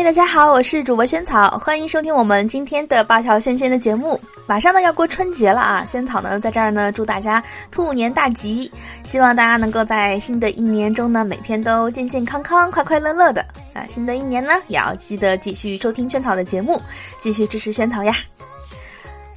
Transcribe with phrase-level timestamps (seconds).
[0.00, 4.18] 嗨，大家好，我是主播萱草，欢迎收听我们今天的八条仙仙的节目。
[4.46, 8.72] 马上呢要过春节了啊，萱草呢在这儿呢祝大家兔年大吉，
[9.04, 13.44] 希望大家能够在新的一年中呢每天都健健康康、快快乐乐的
[13.74, 13.84] 啊。
[13.90, 16.80] 新的一年呢也要记得继续收听萱草的节目，
[17.18, 18.14] 继续支持萱草呀。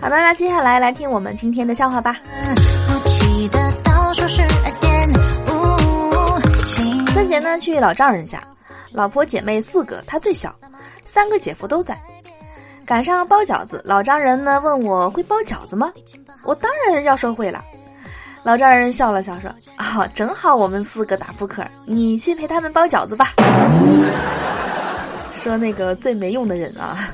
[0.00, 2.20] 好的，那接下来来听我们今天的笑话吧。
[7.12, 8.40] 春节呢去老丈人家。
[8.92, 10.54] 老婆姐妹四个，他最小，
[11.04, 11.98] 三个姐夫都在。
[12.84, 15.92] 赶上包饺子，老丈人呢问我会包饺子吗？
[16.44, 17.64] 我当然要说会了。
[18.42, 23.32] 老丈人笑了笑说：“啊，正好我们四个打扑克，你去陪他们包饺子吧。
[25.30, 27.08] ”说那个最没用的人啊。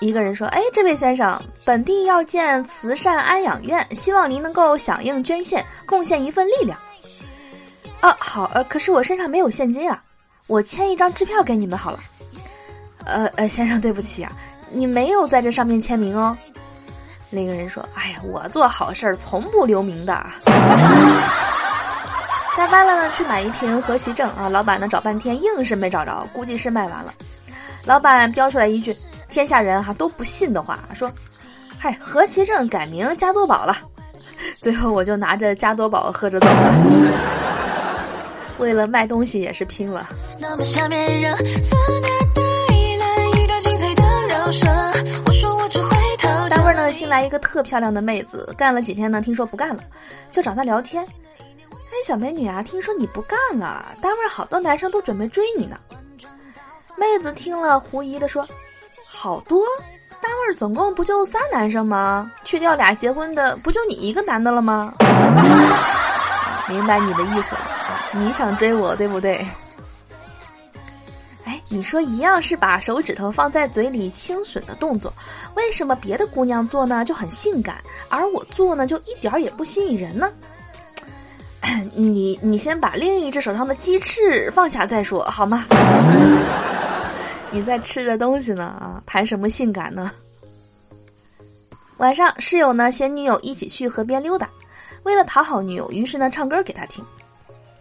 [0.00, 6.78] 一个人说：“哎，这位先生，本地要建慈善安养院，希望您能够响应捐献，贡献一份力量。”
[8.06, 10.00] 啊，好，呃，可是我身上没有现金啊，
[10.46, 11.98] 我签一张支票给你们好了。
[13.04, 14.30] 呃呃，先生，对不起啊，
[14.70, 16.36] 你没有在这上面签名哦。
[17.30, 20.24] 那个人说：“哎呀，我做好事儿从不留名的。
[22.56, 27.12] ”下班了呢，去买一瓶和其正啊，老板呢找半天硬是没找着，估计是卖完了。
[27.84, 28.96] 老板标出来一句
[29.28, 31.10] 天下人哈都不信的话，说
[31.76, 33.76] ：“嗨，和其正改名加多宝了。
[34.62, 37.45] ”最后我就拿着加多宝喝着走了。
[38.58, 40.08] 为了卖东西也是拼了。
[46.48, 49.82] 单位呢新来一个特漂亮的妹子，干了几天呢，听说不干了，
[50.30, 51.04] 就找她聊天。
[51.04, 55.76] 哎，小美女啊，听说你不干了，单位好多男生都准备追你呢。
[56.96, 58.46] 妹子听了狐疑的说
[59.06, 59.64] ：“好多？
[60.22, 62.30] 单位总共不就仨男生吗？
[62.42, 64.92] 去掉俩结婚的，不就你一个男的了吗？”
[66.68, 67.60] 明白你的意思了。
[68.18, 69.46] 你想追我，对不对？
[71.44, 75.12] 哎，你说一样是把手指头放在嘴里轻吮的动作，
[75.54, 77.76] 为什么别的姑娘做呢就很性感，
[78.08, 80.30] 而我做呢就一点也不吸引人呢？
[81.94, 85.66] 你你先把另一只手上的鸡翅放下再说好吗？
[87.50, 90.10] 你在吃着东西呢啊，谈什么性感呢？
[91.98, 94.48] 晚上室友呢嫌女友一起去河边溜达，
[95.04, 97.04] 为了讨好女友，于是呢唱歌给她听。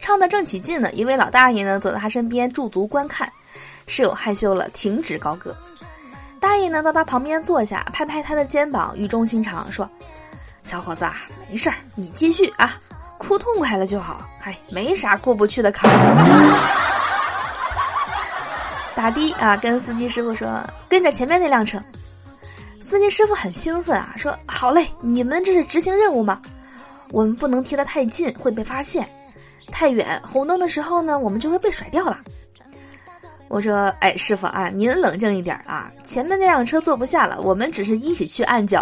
[0.05, 3.27] 唱的正起劲呢，一位老大爷呢走到他身边驻足观看，
[3.87, 5.57] 室友害羞了，停止高歌。
[6.39, 9.89] 大爷呢到他旁边坐下，拍拍他的肩膀，语重心长说
[10.61, 12.79] ：“小伙子啊，没事儿，你继续啊，
[13.17, 15.97] 哭痛快了就好，嗨，没啥过不去的坎儿。
[18.93, 21.81] ”打的啊，跟司机师傅说：“跟着前面那辆车。”
[22.79, 26.39] 司机师傅很兴奋啊，说：“好嘞，你们这是执行任务吗？
[27.09, 29.03] 我们不能贴得太近，会被发现。”
[29.71, 32.19] 太远，红灯的时候呢，我们就会被甩掉了。
[33.47, 38.81] 我说：“哎，师傅啊，您冷静一点啊，前面那辆车坐不下了，我们只是一起去按脚。”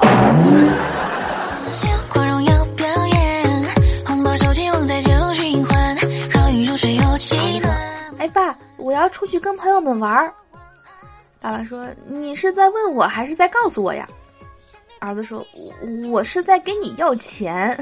[8.17, 10.33] 哎，爸，我要出去跟朋友们玩儿。
[11.41, 14.07] 爸爸说：“你是在问我还是在告诉我呀？”
[14.99, 17.77] 儿子说：“我我是在跟你要钱。”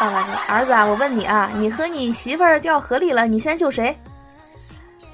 [0.00, 3.96] 爸爸说：“儿子啊，我问你啊，你和你媳妇儿掉河里了，你先救谁？”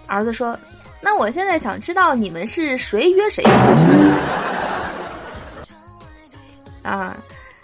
[0.07, 0.59] 儿子说
[1.01, 3.85] ：“那我现在想知道你们是谁约谁出去？
[6.83, 7.17] 啊，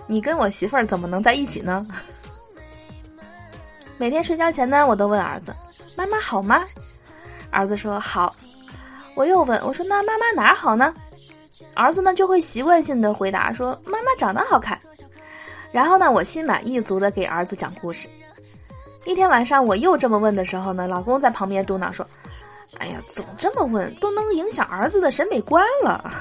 [0.07, 1.87] 你跟我媳妇儿怎么能在一起呢？”
[3.99, 5.55] 每天睡觉前呢，我都问儿子
[5.95, 6.65] ：“妈妈好吗？”
[7.53, 8.35] 儿子说：“好。”
[9.15, 10.95] 我又问我说：“那妈妈哪儿好呢？”
[11.77, 14.80] 儿子呢就会习惯性的回答说：“妈妈长得好看。”
[15.73, 18.09] 然后呢，我心满意足的给儿子讲故事。
[19.05, 22.07] 一天晚上，我又这么问的时候呢，老公在旁边嘟囔说
[22.79, 26.13] ：“哎呀，总这么问，都能影响儿子的审美观了。”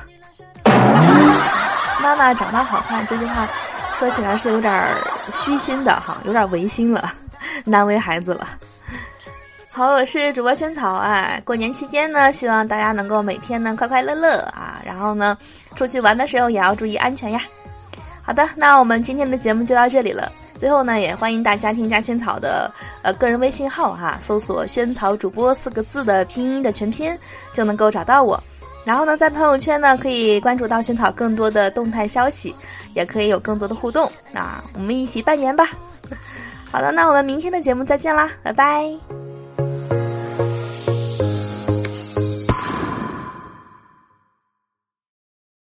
[2.02, 3.48] 妈妈长得好看这句话，
[3.98, 4.96] 说起来是有点
[5.32, 7.14] 虚心的哈，有点违心了，
[7.66, 8.48] 难为孩子了。
[9.72, 11.40] 好，我是主播萱草啊。
[11.44, 15.38] 过年期间呢，希望大家能够每天呢快快乐乐啊，然后呢，
[15.76, 17.42] 出去玩的时候也要注意安全呀。
[18.30, 20.32] 好的，那我们今天的节目就到这里了。
[20.56, 22.72] 最后呢，也欢迎大家添加萱草的
[23.02, 27.12] 呃个人微信号哈，搜索“萱草主播”四个字的拼音的全拼，
[27.52, 28.40] 就能够找到我。
[28.86, 32.54] 然后呢，在朋友圈呢，可以关注到萱草更多的动态消息，
[32.94, 34.08] 也可以有更多的互动。
[34.32, 35.68] 那我们一起拜年吧。
[36.72, 39.19] 好的，那我们明天的节目再见啦，拜拜。